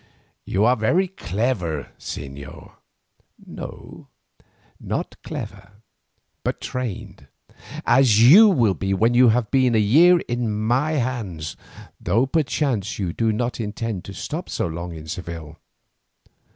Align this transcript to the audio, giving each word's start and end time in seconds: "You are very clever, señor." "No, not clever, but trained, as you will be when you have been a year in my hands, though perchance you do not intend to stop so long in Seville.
"You 0.45 0.65
are 0.65 0.75
very 0.75 1.07
clever, 1.07 1.91
señor." 1.99 2.71
"No, 3.45 4.07
not 4.79 5.15
clever, 5.21 5.73
but 6.43 6.59
trained, 6.59 7.27
as 7.85 8.19
you 8.19 8.47
will 8.49 8.73
be 8.73 8.95
when 8.95 9.13
you 9.13 9.29
have 9.29 9.51
been 9.51 9.75
a 9.75 9.77
year 9.77 10.17
in 10.21 10.59
my 10.59 10.93
hands, 10.93 11.55
though 11.99 12.25
perchance 12.25 12.97
you 12.97 13.13
do 13.13 13.31
not 13.31 13.59
intend 13.59 14.03
to 14.05 14.13
stop 14.15 14.49
so 14.49 14.65
long 14.65 14.91
in 14.95 15.05
Seville. 15.07 15.59